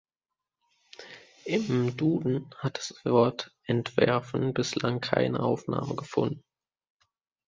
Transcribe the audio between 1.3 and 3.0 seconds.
Im Duden hat das